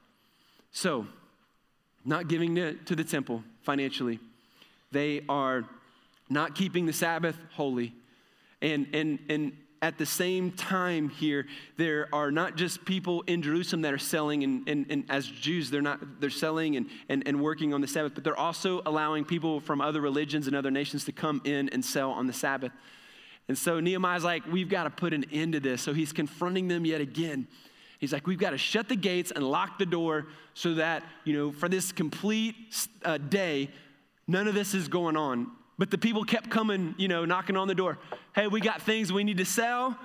[0.71, 1.07] So,
[2.05, 4.19] not giving to, to the temple financially,
[4.91, 5.65] they are
[6.29, 7.93] not keeping the Sabbath holy.
[8.61, 11.45] And, and, and at the same time here,
[11.77, 15.69] there are not just people in Jerusalem that are selling, and, and, and as Jews,
[15.69, 19.25] they're not they're selling and, and, and working on the Sabbath, but they're also allowing
[19.25, 22.71] people from other religions and other nations to come in and sell on the Sabbath.
[23.47, 25.83] And so Nehemiah's like, we've got to put an end to this.
[25.83, 27.47] So he's confronting them yet again.
[27.99, 31.33] He's like, we've got to shut the gates and lock the door so that, you
[31.33, 32.55] know, for this complete
[33.03, 33.69] uh, day,
[34.27, 35.51] none of this is going on.
[35.77, 37.97] But the people kept coming, you know, knocking on the door.
[38.33, 39.97] Hey, we got things we need to sell.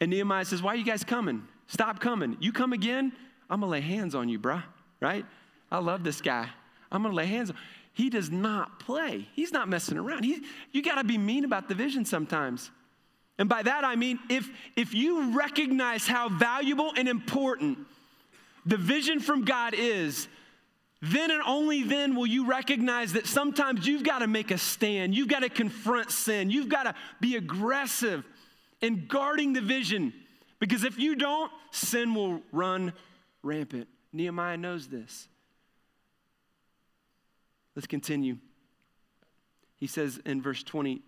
[0.00, 1.46] And Nehemiah says, Why are you guys coming?
[1.68, 2.36] Stop coming.
[2.40, 3.12] You come again,
[3.48, 4.62] I'm going to lay hands on you, bruh.
[5.00, 5.24] Right?
[5.70, 6.48] I love this guy.
[6.90, 7.56] I'm going to lay hands on
[7.92, 9.28] He does not play.
[9.34, 10.24] He's not messing around.
[10.24, 12.70] He, you got to be mean about the vision sometimes.
[13.38, 17.78] And by that I mean if, if you recognize how valuable and important
[18.66, 20.28] the vision from God is,
[21.12, 25.14] then and only then will you recognize that sometimes you've got to make a stand.
[25.14, 26.50] You've got to confront sin.
[26.50, 28.24] You've got to be aggressive
[28.80, 30.14] in guarding the vision.
[30.58, 32.94] Because if you don't, sin will run
[33.42, 33.86] rampant.
[34.12, 35.28] Nehemiah knows this.
[37.76, 38.38] Let's continue.
[39.76, 41.02] He says in verse 20,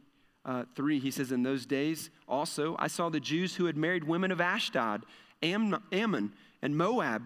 [0.44, 4.04] uh, 3, he says, In those days also I saw the Jews who had married
[4.04, 5.04] women of Ashdod,
[5.42, 7.22] Am- Ammon, and Moab,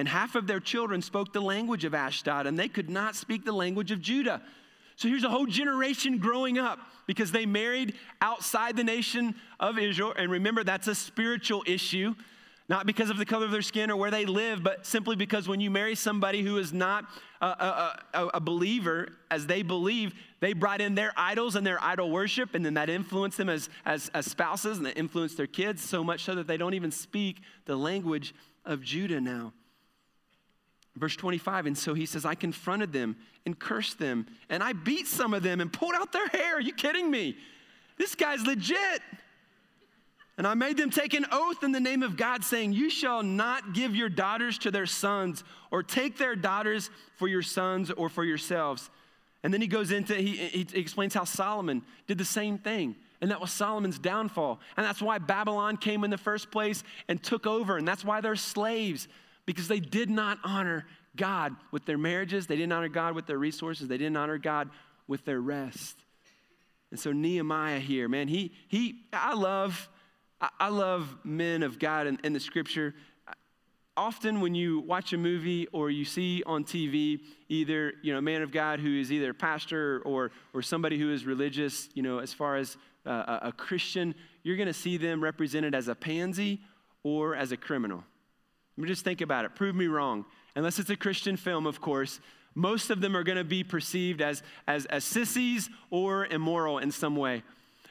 [0.00, 3.44] and half of their children spoke the language of Ashdod, and they could not speak
[3.44, 4.40] the language of Judah.
[4.96, 10.14] So here's a whole generation growing up because they married outside the nation of Israel.
[10.16, 12.14] And remember, that's a spiritual issue
[12.70, 15.48] not because of the color of their skin or where they live, but simply because
[15.48, 17.04] when you marry somebody who is not
[17.40, 17.46] a,
[18.14, 22.54] a, a, believer, as they believe, they brought in their idols and their idol worship,
[22.54, 26.04] and then that influenced them as, as, as spouses, and that influenced their kids so
[26.04, 28.32] much so that they don't even speak the language
[28.64, 29.52] of Judah now.
[30.96, 35.06] Verse 25, and so he says, I confronted them and cursed them, and I beat
[35.06, 36.56] some of them and pulled out their hair.
[36.56, 37.36] Are you kidding me?
[37.96, 39.00] This guy's legit.
[40.36, 43.22] And I made them take an oath in the name of God, saying, You shall
[43.22, 48.08] not give your daughters to their sons, or take their daughters for your sons or
[48.08, 48.88] for yourselves.
[49.42, 52.96] And then he goes into, he, he explains how Solomon did the same thing.
[53.20, 54.60] And that was Solomon's downfall.
[54.76, 57.76] And that's why Babylon came in the first place and took over.
[57.76, 59.08] And that's why they're slaves,
[59.52, 60.86] because they did not honor
[61.16, 62.46] God with their marriages.
[62.46, 63.88] They didn't honor God with their resources.
[63.88, 64.70] They didn't honor God
[65.08, 65.96] with their rest.
[66.90, 69.88] And so Nehemiah here, man, he, he, I love
[70.58, 72.94] I love men of God in, in the scripture.
[73.94, 78.22] Often, when you watch a movie or you see on TV either you know a
[78.22, 82.02] man of God who is either a pastor or or somebody who is religious, you
[82.02, 85.94] know, as far as uh, a Christian, you're going to see them represented as a
[85.94, 86.60] pansy
[87.02, 88.02] or as a criminal.
[88.82, 89.54] I just think about it.
[89.54, 90.24] Prove me wrong.
[90.56, 92.20] Unless it's a Christian film, of course,
[92.54, 96.90] most of them are going to be perceived as, as, as sissies or immoral in
[96.90, 97.42] some way.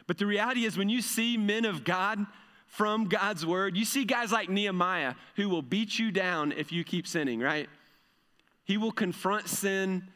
[0.07, 2.25] But the reality is, when you see men of God
[2.67, 6.83] from God's word, you see guys like Nehemiah who will beat you down if you
[6.83, 7.69] keep sinning, right?
[8.65, 10.07] He will confront sin.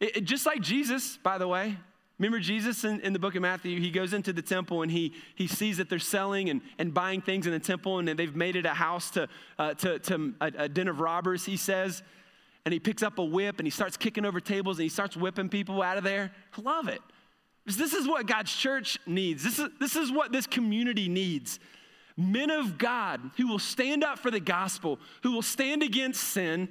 [0.00, 1.76] It, it, just like Jesus, by the way.
[2.18, 3.80] Remember Jesus in, in, the book of Matthew?
[3.80, 7.20] He goes into the temple and he, he sees that they're selling and, and buying
[7.20, 10.52] things in the temple and they've made it a house to, uh, to, to a,
[10.58, 12.02] a den of robbers, he says.
[12.64, 15.16] And he picks up a whip and he starts kicking over tables and he starts
[15.16, 16.30] whipping people out of there.
[16.56, 17.00] Love it.
[17.66, 19.42] This is what God's church needs.
[19.42, 21.58] This is, this is what this community needs.
[22.16, 26.68] Men of God who will stand up for the gospel, who will stand against sin,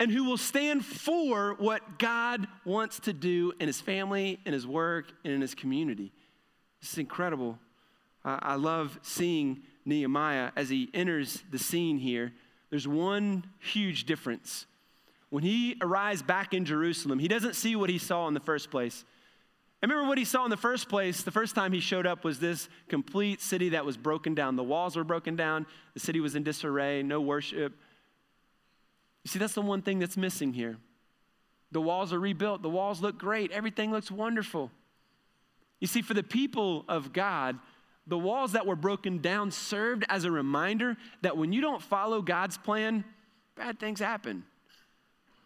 [0.00, 4.66] and who will stand for what God wants to do in his family, in his
[4.66, 6.12] work, and in his community.
[6.80, 7.58] This is incredible.
[8.24, 12.32] I, love seeing Nehemiah as he enters the scene here.
[12.70, 14.66] There's one huge difference.
[15.30, 18.70] When he arrives back in Jerusalem, he doesn't see what he saw in the first
[18.70, 19.04] place.
[19.82, 21.22] I remember what he saw in the first place.
[21.22, 24.56] The first time he showed up was this complete city that was broken down.
[24.56, 27.72] The walls were broken down, the city was in disarray, no worship.
[29.28, 30.78] You see, that's the one thing that's missing here.
[31.70, 34.70] The walls are rebuilt, the walls look great, everything looks wonderful.
[35.80, 37.58] You see, for the people of God,
[38.06, 42.22] the walls that were broken down served as a reminder that when you don't follow
[42.22, 43.04] God's plan,
[43.54, 44.44] bad things happen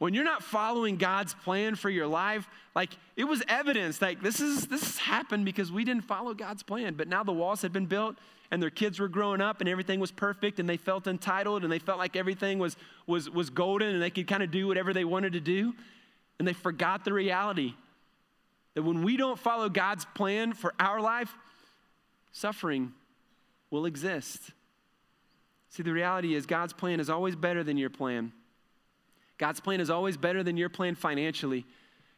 [0.03, 4.41] when you're not following God's plan for your life, like it was evidence, like this
[4.41, 6.95] is this happened because we didn't follow God's plan.
[6.95, 8.17] But now the walls had been built
[8.51, 11.73] and their kids were growing up and everything was perfect and they felt entitled and
[11.73, 14.93] they felt like everything was was was golden and they could kind of do whatever
[14.93, 15.73] they wanted to do.
[16.41, 17.75] And they forgot the reality
[18.75, 21.33] that when we don't follow God's plan for our life,
[22.33, 22.93] suffering
[23.71, 24.51] will exist.
[25.69, 28.33] See, the reality is God's plan is always better than your plan.
[29.43, 31.67] God's plan is always better than your plan financially.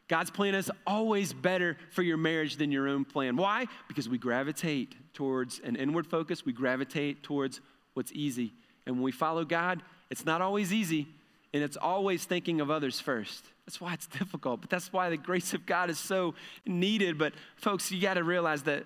[0.08, 3.34] God's plan is always better for your marriage than your own plan.
[3.36, 3.64] Why?
[3.88, 7.62] Because we gravitate towards an inward focus, we gravitate towards
[7.94, 8.52] what's easy.
[8.84, 11.08] And when we follow God, it's not always easy,
[11.54, 13.42] and it's always thinking of others first.
[13.64, 16.34] That's why it's difficult, but that's why the grace of God is so
[16.66, 17.16] needed.
[17.16, 18.84] But, folks, you got to realize that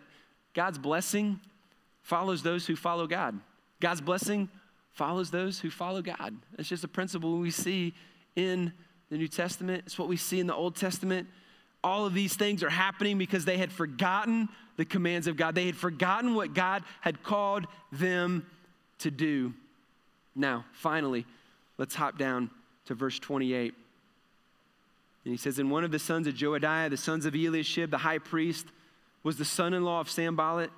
[0.55, 1.41] God's blessing
[2.03, 3.41] follows those who follow God.
[3.81, 4.49] God's blessing
[4.93, 6.37] follows those who follow God.
[6.57, 7.95] It's just a principle we see
[8.39, 8.73] in
[9.11, 9.83] the New Testament.
[9.85, 11.27] It's what we see in the Old Testament.
[11.83, 15.57] All of these things are happening because they had forgotten the commands of God.
[15.57, 18.47] They had forgotten what God had called them
[19.01, 19.53] to do.
[20.37, 21.27] Now, finally,
[21.79, 22.51] let's hop down
[22.87, 23.75] to verse 28.
[25.25, 27.99] And he says, And one of the sons of Joiada, the sons of Eliashib, the
[27.99, 28.67] high priest,
[29.25, 30.71] was the son in law of Sanballat,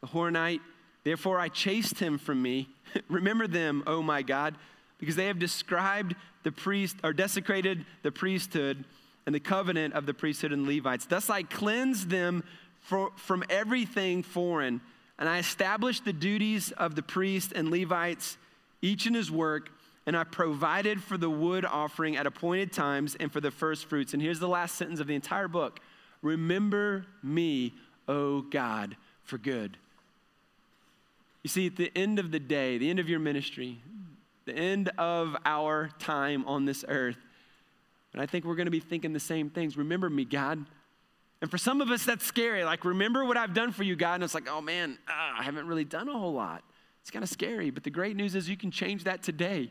[0.00, 0.60] the Horonite.
[1.04, 2.68] Therefore I chased him from me.
[3.08, 4.56] Remember them, O my God,
[4.98, 8.84] because they have described the priest, or desecrated the priesthood
[9.26, 11.06] and the covenant of the priesthood and Levites.
[11.06, 12.44] Thus I cleansed them
[12.80, 14.80] for, from everything foreign,
[15.18, 18.36] and I established the duties of the priests and Levites,
[18.80, 19.70] each in his work,
[20.06, 24.12] and I provided for the wood offering at appointed times and for the first fruits.
[24.12, 25.80] And here's the last sentence of the entire book
[26.22, 27.74] Remember me,
[28.08, 29.76] O God, for good.
[31.42, 33.78] You see, at the end of the day, the end of your ministry,
[34.46, 37.18] the end of our time on this earth,
[38.12, 39.76] and I think we're going to be thinking the same things.
[39.76, 40.64] Remember me, God.
[41.42, 42.64] And for some of us, that's scary.
[42.64, 44.14] Like, remember what I've done for you, God.
[44.14, 46.62] And it's like, oh man, ah, I haven't really done a whole lot.
[47.02, 47.70] It's kind of scary.
[47.70, 49.70] But the great news is you can change that today.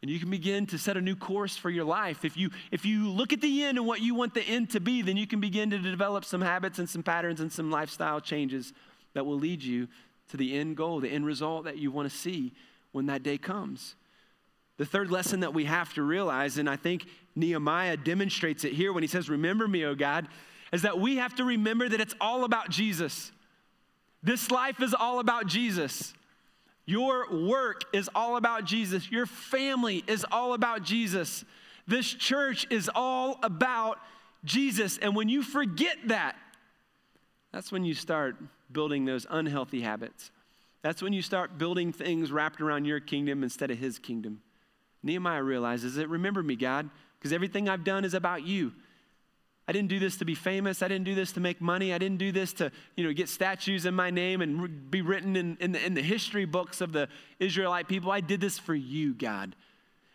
[0.00, 2.24] And you can begin to set a new course for your life.
[2.24, 4.80] If you, if you look at the end and what you want the end to
[4.80, 8.20] be, then you can begin to develop some habits and some patterns and some lifestyle
[8.20, 8.72] changes
[9.12, 9.88] that will lead you
[10.30, 12.52] to the end goal, the end result that you want to see
[12.92, 13.94] when that day comes.
[14.76, 17.06] The third lesson that we have to realize, and I think
[17.36, 20.26] Nehemiah demonstrates it here when he says, Remember me, O God,
[20.72, 23.30] is that we have to remember that it's all about Jesus.
[24.22, 26.14] This life is all about Jesus.
[26.86, 29.10] Your work is all about Jesus.
[29.10, 31.44] Your family is all about Jesus.
[31.86, 33.98] This church is all about
[34.44, 34.98] Jesus.
[34.98, 36.36] And when you forget that,
[37.52, 38.36] that's when you start
[38.72, 40.30] building those unhealthy habits.
[40.82, 44.40] That's when you start building things wrapped around your kingdom instead of his kingdom.
[45.04, 46.08] Nehemiah realizes it.
[46.08, 46.88] Remember me, God,
[47.18, 48.72] because everything I've done is about you.
[49.66, 50.82] I didn't do this to be famous.
[50.82, 51.94] I didn't do this to make money.
[51.94, 55.36] I didn't do this to, you know, get statues in my name and be written
[55.36, 58.10] in, in, the, in the history books of the Israelite people.
[58.10, 59.56] I did this for you, God.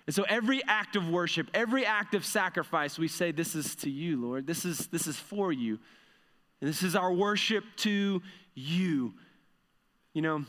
[0.06, 3.89] And so every act of worship, every act of sacrifice, we say, This is to
[3.89, 4.45] you, Lord.
[4.45, 5.80] This is, this is for you.
[6.62, 8.21] And this is our worship to
[8.54, 9.13] you.
[10.13, 10.45] You know,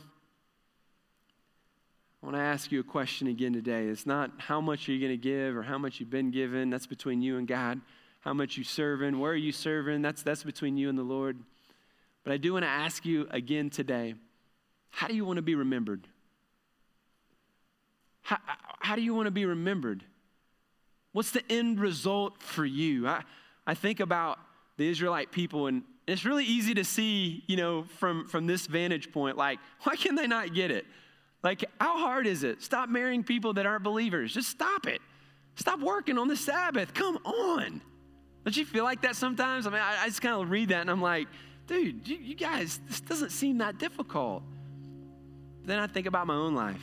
[2.21, 3.87] I want to ask you a question again today.
[3.87, 6.69] It's not how much are you going to give or how much you've been given.
[6.69, 7.81] That's between you and God.
[8.19, 10.03] How much you serving, where are you serving?
[10.03, 11.39] That's, that's between you and the Lord.
[12.23, 14.13] But I do want to ask you again today
[14.91, 16.07] how do you want to be remembered?
[18.21, 18.37] How,
[18.79, 20.03] how do you want to be remembered?
[21.13, 23.07] What's the end result for you?
[23.07, 23.23] I,
[23.65, 24.37] I think about
[24.77, 29.11] the Israelite people, and it's really easy to see, you know, from, from this vantage
[29.11, 30.85] point, like, why can they not get it?
[31.43, 32.61] Like, how hard is it?
[32.61, 34.33] Stop marrying people that aren't believers.
[34.33, 35.01] Just stop it.
[35.55, 36.93] Stop working on the Sabbath.
[36.93, 37.81] Come on.
[38.45, 39.67] Don't you feel like that sometimes?
[39.67, 41.27] I mean, I, I just kind of read that and I'm like,
[41.67, 44.43] dude, you, you guys, this doesn't seem that difficult.
[45.61, 46.81] But then I think about my own life.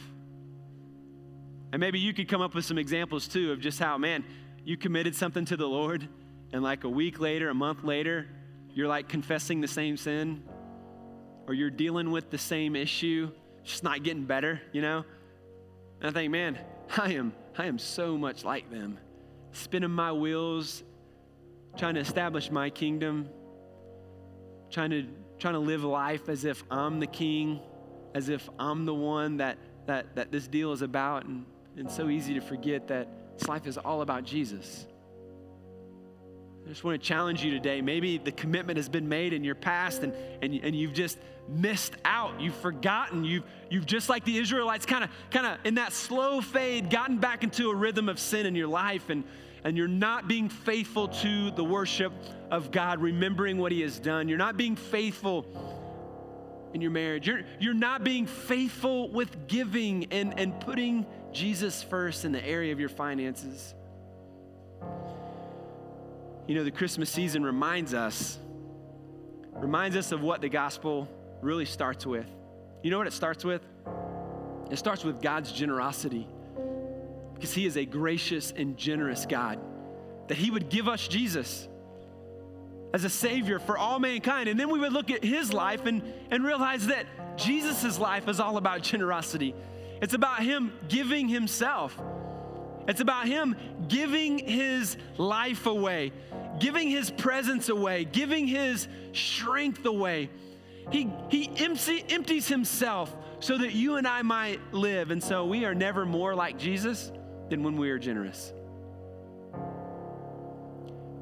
[1.73, 4.25] And maybe you could come up with some examples too of just how, man,
[4.65, 6.07] you committed something to the Lord,
[6.53, 8.27] and like a week later, a month later,
[8.73, 10.43] you're like confessing the same sin,
[11.47, 13.31] or you're dealing with the same issue
[13.69, 15.05] just not getting better, you know?
[16.01, 16.59] And I think, man,
[16.97, 18.99] I am, I am so much like them.
[19.53, 20.83] Spinning my wheels,
[21.77, 23.29] trying to establish my kingdom,
[24.71, 25.07] trying to,
[25.39, 27.61] trying to live life as if I'm the king,
[28.15, 31.27] as if I'm the one that, that, that this deal is about.
[31.27, 31.45] And,
[31.77, 34.87] and so easy to forget that this life is all about Jesus.
[36.69, 37.81] I just want to challenge you today.
[37.81, 41.17] Maybe the commitment has been made in your past and, and, and you've just
[41.49, 42.39] missed out.
[42.43, 43.25] You've forgotten.
[43.25, 47.17] You've, you've just like the Israelites, kind of kind of in that slow fade, gotten
[47.17, 49.25] back into a rhythm of sin in your life, and,
[49.65, 52.13] and you're not being faithful to the worship
[52.51, 54.29] of God, remembering what He has done.
[54.29, 55.47] You're not being faithful
[56.75, 57.27] in your marriage.
[57.27, 62.75] You're, you're not being faithful with giving and, and putting Jesus first in the area
[62.75, 63.75] of your finances.
[66.49, 68.39] You know, the Christmas season reminds us,
[69.53, 71.07] reminds us of what the gospel
[71.43, 72.25] really starts with.
[72.83, 73.61] You know what it starts with?
[74.71, 76.27] It starts with God's generosity.
[77.35, 79.61] Because He is a gracious and generous God.
[80.29, 81.69] That He would give us Jesus
[82.95, 84.49] as a Savior for all mankind.
[84.49, 88.41] And then we would look at His life and, and realize that Jesus' life is
[88.41, 89.55] all about generosity.
[90.01, 91.95] It's about Him giving Himself.
[92.89, 93.55] It's about Him
[93.87, 96.11] giving His life away,
[96.59, 100.31] giving His presence away, giving His strength away.
[100.91, 105.11] He, he empty, empties Himself so that you and I might live.
[105.11, 107.13] And so we are never more like Jesus
[107.51, 108.55] than when we are generous.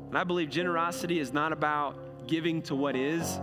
[0.08, 3.40] And I believe generosity is not about giving to what is,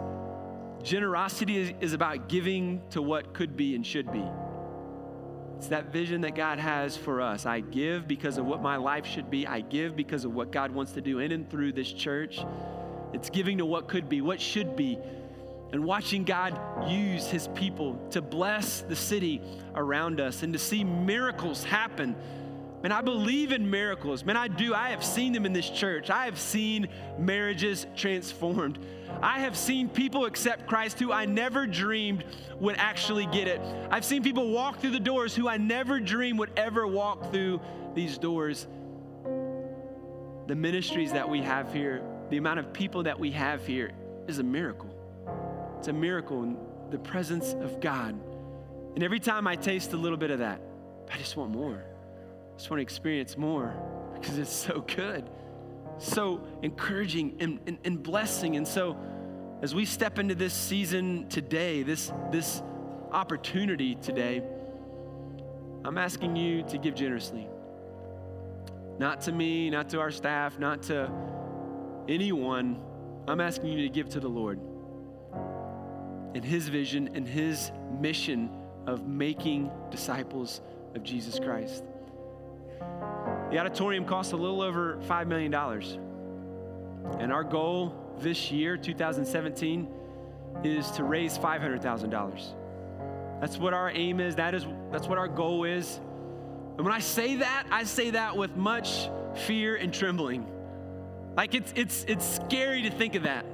[0.81, 4.23] generosity is, is about giving to what could be and should be.
[5.63, 7.45] It's that vision that God has for us.
[7.45, 9.47] I give because of what my life should be.
[9.47, 12.43] I give because of what God wants to do in and through this church.
[13.13, 14.99] It's giving to what could be, what should be,
[15.71, 16.59] and watching God
[16.91, 19.41] use his people to bless the city
[19.73, 22.17] around us and to see miracles happen.
[22.83, 24.25] Man, I believe in miracles.
[24.25, 24.73] Man, I do.
[24.73, 26.09] I have seen them in this church.
[26.09, 28.77] I have seen marriages transformed.
[29.21, 32.25] I have seen people accept Christ who I never dreamed
[32.59, 33.61] would actually get it.
[33.89, 37.61] I've seen people walk through the doors who I never dreamed would ever walk through
[37.95, 38.67] these doors.
[40.47, 43.91] The ministries that we have here, the amount of people that we have here
[44.27, 44.93] is a miracle.
[45.77, 46.57] It's a miracle in
[46.91, 48.19] the presence of God.
[48.95, 50.59] And every time I taste a little bit of that,
[51.09, 51.85] I just want more.
[52.53, 53.75] I just want to experience more
[54.13, 55.29] because it's so good,
[55.97, 58.55] so encouraging and, and, and blessing.
[58.55, 58.97] And so,
[59.61, 62.61] as we step into this season today, this, this
[63.11, 64.43] opportunity today,
[65.85, 67.47] I'm asking you to give generously.
[68.99, 71.11] Not to me, not to our staff, not to
[72.07, 72.79] anyone.
[73.27, 74.59] I'm asking you to give to the Lord
[76.35, 78.49] and His vision and His mission
[78.85, 80.61] of making disciples
[80.95, 81.83] of Jesus Christ.
[83.53, 85.53] The auditorium costs a little over $5 million.
[87.19, 89.87] And our goal this year, 2017,
[90.63, 93.39] is to raise $500,000.
[93.39, 94.37] That's what our aim is.
[94.37, 95.99] That is that's what our goal is.
[96.77, 99.07] And when I say that, I say that with much
[99.45, 100.47] fear and trembling.
[101.37, 103.45] Like it's it's it's scary to think of that.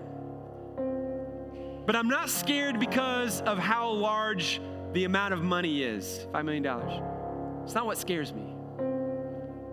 [1.86, 4.62] But I'm not scared because of how large
[4.94, 6.66] the amount of money is $5 million.
[7.66, 8.56] It's not what scares me.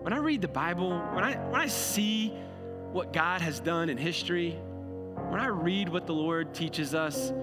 [0.07, 2.29] When I read the Bible, when I, when I see
[2.93, 7.33] what God has done in history, when I read what the Lord teaches us,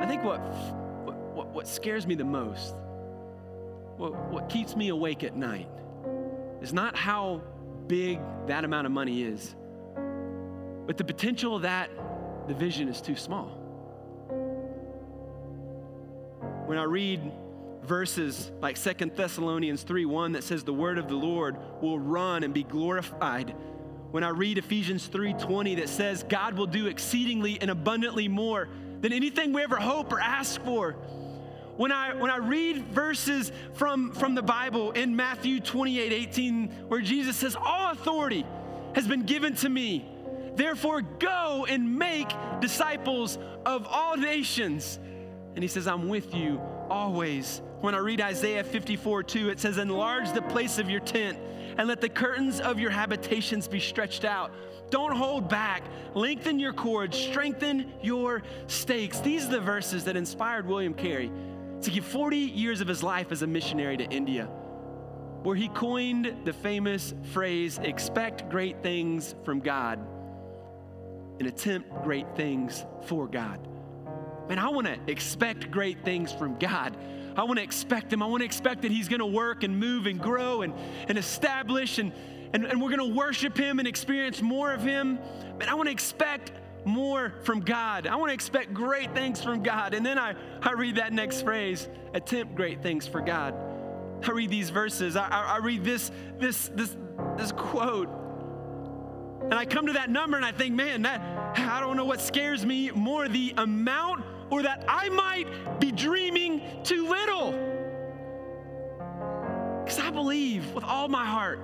[0.00, 2.74] I think what, what, what scares me the most,
[3.96, 5.68] what, what keeps me awake at night,
[6.60, 7.42] is not how
[7.86, 9.54] big that amount of money is,
[10.84, 11.90] but the potential that
[12.48, 13.50] the vision is too small.
[16.66, 17.30] When I read
[17.84, 22.42] verses like Second Thessalonians 3 1 that says the word of the Lord will run
[22.42, 23.54] and be glorified.
[24.10, 28.68] When I read Ephesians 3:20 that says God will do exceedingly and abundantly more
[29.00, 30.92] than anything we ever hope or ask for.
[31.76, 37.00] When I when I read verses from, from the Bible in Matthew 28, 18, where
[37.00, 38.46] Jesus says, All authority
[38.94, 40.08] has been given to me.
[40.54, 42.28] Therefore, go and make
[42.60, 45.00] disciples of all nations.
[45.56, 46.60] And he says, I'm with you
[46.90, 47.62] always.
[47.80, 51.38] When I read Isaiah 54 2, it says, Enlarge the place of your tent
[51.76, 54.52] and let the curtains of your habitations be stretched out.
[54.90, 55.82] Don't hold back.
[56.14, 59.20] Lengthen your cords, strengthen your stakes.
[59.20, 61.30] These are the verses that inspired William Carey
[61.82, 64.46] to give 40 years of his life as a missionary to India,
[65.42, 69.98] where he coined the famous phrase, expect great things from God
[71.38, 73.73] and attempt great things for God.
[74.48, 76.96] Man, I want to expect great things from God.
[77.36, 78.22] I want to expect Him.
[78.22, 80.74] I want to expect that He's going to work and move and grow and,
[81.08, 82.12] and establish, and,
[82.52, 85.18] and, and we're going to worship Him and experience more of Him.
[85.58, 86.52] Man, I want to expect
[86.84, 88.06] more from God.
[88.06, 89.94] I want to expect great things from God.
[89.94, 93.54] And then I, I read that next phrase attempt great things for God.
[94.22, 96.96] I read these verses, I, I, I read this, this, this,
[97.36, 98.08] this quote.
[99.44, 101.20] And I come to that number and I think, man, that
[101.58, 106.62] I don't know what scares me more the amount or that I might be dreaming
[106.82, 107.52] too little.
[109.84, 111.60] Because I believe with all my heart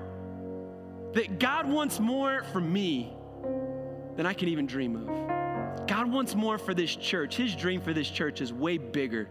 [1.14, 3.12] that God wants more for me
[4.16, 5.86] than I can even dream of.
[5.86, 7.36] God wants more for this church.
[7.36, 9.28] His dream for this church is way bigger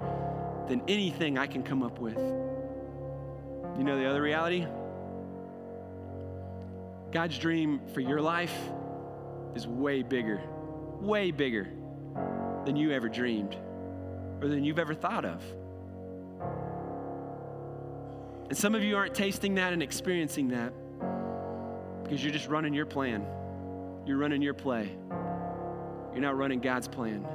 [0.68, 2.18] than anything I can come up with.
[2.18, 4.66] You know the other reality?
[7.12, 8.54] God's dream for your life
[9.56, 10.41] is way bigger,
[11.00, 11.70] way bigger
[12.66, 13.55] than you ever dreamed
[14.41, 15.43] or than you've ever thought of.
[18.49, 20.74] And some of you aren't tasting that and experiencing that
[22.03, 23.26] because you're just running your plan.
[24.05, 24.89] You're running your play.
[26.14, 27.28] You're not running God's plan.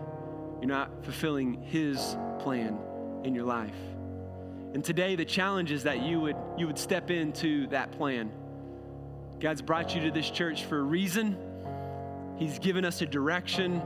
[0.61, 2.79] You're not fulfilling His plan
[3.23, 3.77] in your life.
[4.75, 8.33] And today the challenge is that you would you would step into that plan.
[9.39, 11.37] God's brought you to this church for a reason.
[12.37, 13.81] He's given us a direction.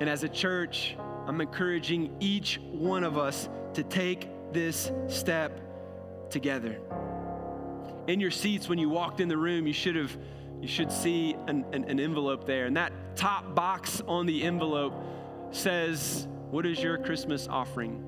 [0.00, 0.96] And as a church,
[1.26, 5.60] I'm encouraging each one of us to take this step
[6.30, 6.78] together.
[8.06, 10.16] In your seats, when you walked in the room, you should have
[10.60, 12.66] you should see an, an, an envelope there.
[12.66, 14.92] And that top box on the envelope
[15.50, 18.04] says, What is your Christmas offering?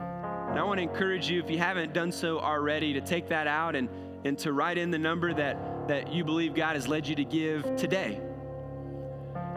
[0.00, 3.46] And I want to encourage you, if you haven't done so already, to take that
[3.46, 3.88] out and,
[4.24, 7.24] and to write in the number that, that you believe God has led you to
[7.24, 8.20] give today.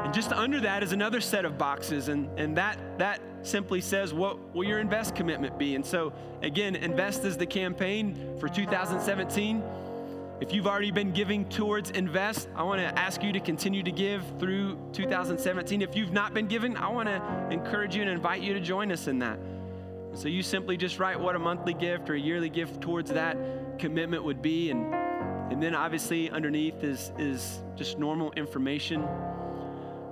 [0.04, 4.14] And just under that is another set of boxes, and, and that, that simply says,
[4.14, 5.76] What will your invest commitment be?
[5.76, 9.64] And so, again, invest is the campaign for 2017.
[10.41, 13.91] If you've already been giving towards Invest, I want to ask you to continue to
[13.91, 15.84] give through 2017.
[15.84, 18.91] If you've not been giving, I want to encourage you and invite you to join
[18.91, 19.38] us in that.
[20.16, 23.38] So you simply just write what a monthly gift or a yearly gift towards that
[23.78, 24.72] commitment would be.
[24.72, 24.91] And,
[25.52, 29.08] and then obviously underneath is, is just normal information.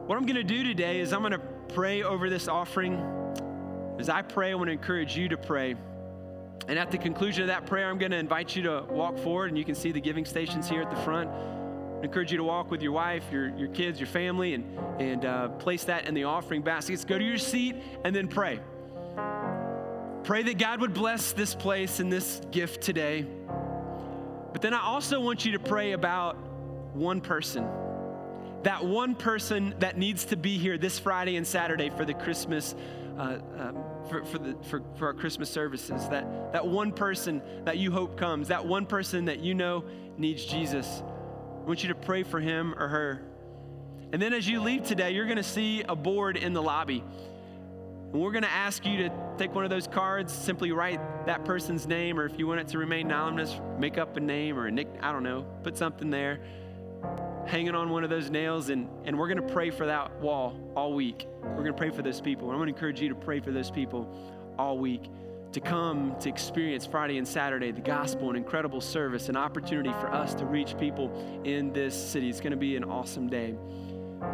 [0.09, 1.41] What I'm going to do today is I'm going to
[1.75, 2.95] pray over this offering.
[3.99, 5.75] As I pray, I want to encourage you to pray.
[6.67, 9.51] And at the conclusion of that prayer, I'm going to invite you to walk forward,
[9.51, 11.29] and you can see the giving stations here at the front.
[11.29, 15.25] I encourage you to walk with your wife, your, your kids, your family, and, and
[15.25, 17.05] uh, place that in the offering baskets.
[17.05, 18.59] Go to your seat and then pray.
[20.23, 23.27] Pray that God would bless this place and this gift today.
[24.53, 26.35] But then I also want you to pray about
[26.95, 27.69] one person.
[28.63, 32.75] That one person that needs to be here this Friday and Saturday for the Christmas
[33.17, 36.07] uh, um, for, for, the, for, for our Christmas services.
[36.09, 39.83] That, that one person that you hope comes, that one person that you know
[40.17, 41.03] needs Jesus.
[41.03, 43.21] I want you to pray for him or her.
[44.11, 47.03] And then as you leave today, you're going to see a board in the lobby.
[48.11, 51.45] And we're going to ask you to take one of those cards, simply write that
[51.45, 54.65] person's name, or if you want it to remain anonymous, make up a name or
[54.65, 56.39] a nick, I don't know, put something there
[57.49, 60.55] hanging on one of those nails, and, and we're going to pray for that wall
[60.75, 61.27] all week.
[61.41, 62.49] We're going to pray for those people.
[62.49, 64.07] I'm going to encourage you to pray for those people
[64.57, 65.09] all week
[65.53, 70.13] to come to experience Friday and Saturday the gospel, an incredible service, an opportunity for
[70.13, 72.29] us to reach people in this city.
[72.29, 73.55] It's going to be an awesome day.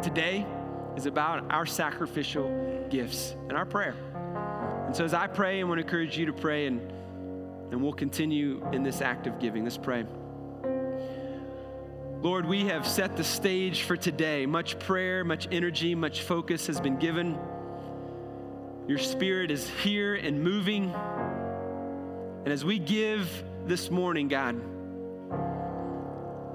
[0.02, 0.46] Today
[0.94, 3.94] is about our sacrificial gifts and our prayer.
[4.86, 6.80] And so as I pray, I want to encourage you to pray, and,
[7.72, 9.64] and we'll continue in this act of giving.
[9.64, 10.04] Let's pray.
[12.26, 14.46] Lord, we have set the stage for today.
[14.46, 17.38] Much prayer, much energy, much focus has been given.
[18.88, 20.92] Your spirit is here and moving.
[20.92, 23.30] And as we give
[23.66, 24.60] this morning, God,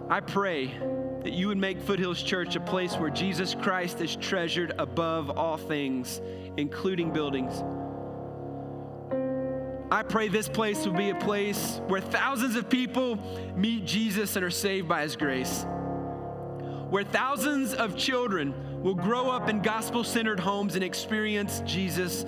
[0.10, 0.78] I pray
[1.24, 5.56] that you would make Foothills Church a place where Jesus Christ is treasured above all
[5.56, 6.20] things,
[6.58, 7.64] including buildings.
[9.92, 13.20] I pray this place will be a place where thousands of people
[13.58, 15.66] meet Jesus and are saved by his grace.
[16.90, 22.24] Where thousands of children will grow up in gospel centered homes and experience Jesus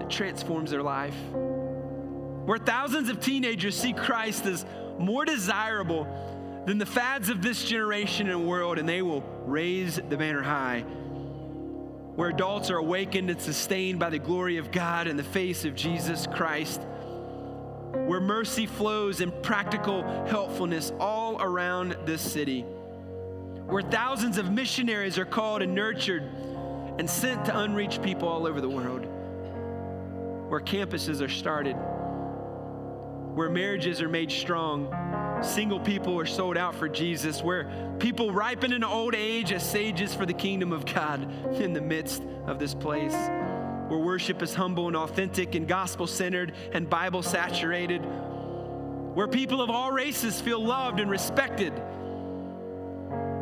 [0.00, 1.16] that transforms their life.
[1.32, 4.66] Where thousands of teenagers see Christ as
[4.98, 6.06] more desirable
[6.66, 10.84] than the fads of this generation and world, and they will raise the banner high
[12.16, 15.74] where adults are awakened and sustained by the glory of God in the face of
[15.74, 16.80] Jesus Christ,
[17.92, 22.62] where mercy flows in practical helpfulness all around this city,
[23.66, 26.22] where thousands of missionaries are called and nurtured
[26.98, 29.04] and sent to unreached people all over the world,
[30.48, 31.74] where campuses are started,
[33.34, 34.86] where marriages are made strong
[35.42, 37.68] single people are sold out for Jesus, where
[37.98, 42.22] people ripen in old age as sages for the kingdom of God in the midst
[42.46, 48.00] of this place, where worship is humble and authentic and gospel centered and Bible saturated,
[49.14, 51.72] where people of all races feel loved and respected,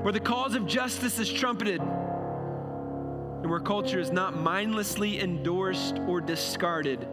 [0.03, 6.20] where the cause of justice is trumpeted, and where culture is not mindlessly endorsed or
[6.20, 7.07] discarded,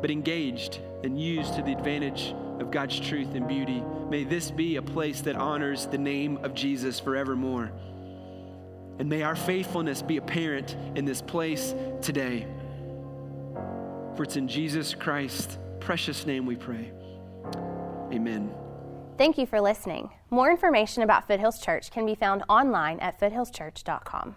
[0.00, 3.82] but engaged and used to the advantage of God's truth and beauty.
[4.08, 7.70] May this be a place that honors the name of Jesus forevermore.
[8.98, 12.46] And may our faithfulness be apparent in this place today.
[14.16, 16.92] For it's in Jesus Christ's precious name we pray.
[18.12, 18.52] Amen.
[19.18, 20.10] Thank you for listening.
[20.30, 24.36] More information about Foothills Church can be found online at foothillschurch.com.